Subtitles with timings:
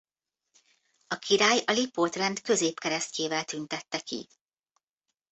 [1.07, 4.27] A király a Lipót-rend középkeresztjével tüntette ki.